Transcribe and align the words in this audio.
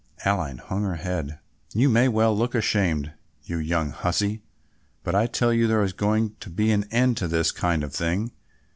Aline 0.25 0.57
hung 0.57 0.81
her 0.81 0.95
head. 0.95 1.37
"You 1.75 1.87
may 1.87 2.07
well 2.07 2.35
look 2.35 2.55
ashamed, 2.55 3.13
you 3.43 3.57
young 3.59 3.91
hussie, 3.91 4.41
but 5.03 5.13
I 5.13 5.27
tell 5.27 5.53
you 5.53 5.67
there 5.67 5.83
is 5.83 5.93
going 5.93 6.37
to 6.39 6.49
be 6.49 6.71
an 6.71 6.85
end 6.89 7.17
to 7.17 7.27
this 7.27 7.51
kind 7.51 7.83
of 7.83 7.93
thing. 7.93 8.31